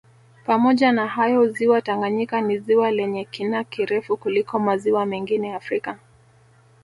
[0.45, 5.97] Pamoja na hayo ziwa Tanganyika ni ziwa lenye kina kirefu kuliko maziwa mengine Afrika